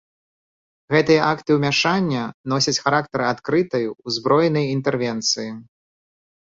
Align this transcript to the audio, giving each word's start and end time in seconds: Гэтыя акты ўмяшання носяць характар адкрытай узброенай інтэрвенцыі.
Гэтыя 0.95 1.27
акты 1.33 1.51
ўмяшання 1.57 2.23
носяць 2.55 2.75
характар 2.87 3.27
адкрытай 3.33 3.89
узброенай 4.07 4.65
інтэрвенцыі. 4.75 5.49